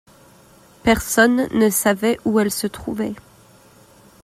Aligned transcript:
Personne 0.81 1.47
ne 1.51 1.69
savait 1.69 2.17
où 2.25 2.39
elles 2.39 2.49
se 2.49 2.65
trouvaient 2.65 3.13